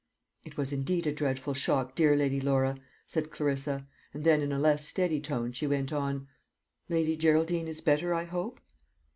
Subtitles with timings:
[0.43, 3.85] "It was indeed a dreadful shock, dear Lady Laura," said Clarissa;
[4.15, 6.27] and then in a less steady tone she went on:
[6.89, 8.59] "Lady Geraldine is better, I hope?"